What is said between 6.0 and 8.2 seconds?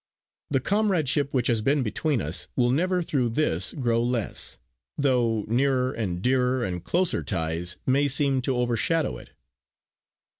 dearer and closer ties may